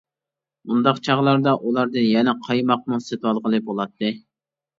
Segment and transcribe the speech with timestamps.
[0.69, 4.13] ئۇنداق چاغلاردا ئۇلاردىن يەنە قايماقمۇ سېتىۋالغىلى بولاتتى.